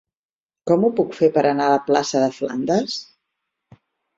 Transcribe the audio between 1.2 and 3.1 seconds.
per anar a la plaça de Flandes?